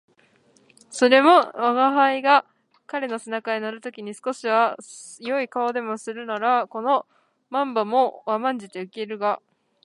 [0.89, 2.47] それも平生吾輩が
[2.87, 4.75] 彼の背中へ乗る時に少しは
[5.19, 7.05] 好い顔でもするならこの
[7.51, 9.39] 漫罵も甘んじて受けるが、